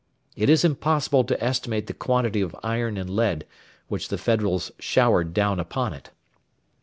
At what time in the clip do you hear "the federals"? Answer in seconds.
4.07-4.71